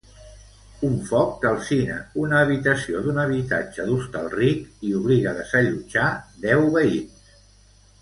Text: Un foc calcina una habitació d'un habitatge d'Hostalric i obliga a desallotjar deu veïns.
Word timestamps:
Un 0.87 0.95
foc 1.09 1.35
calcina 1.43 1.97
una 2.23 2.39
habitació 2.47 3.03
d'un 3.09 3.21
habitatge 3.27 3.87
d'Hostalric 3.91 4.85
i 4.91 4.97
obliga 5.03 5.35
a 5.35 5.39
desallotjar 5.41 6.11
deu 6.49 6.71
veïns. 6.79 7.35